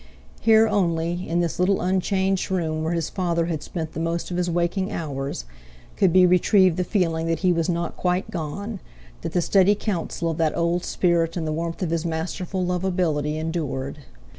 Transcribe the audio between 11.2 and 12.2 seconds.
and the warmth of his